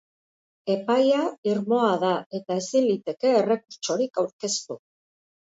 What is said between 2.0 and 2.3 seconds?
da,